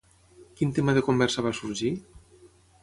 [0.59, 1.95] Quin tema de conversa va sorgir?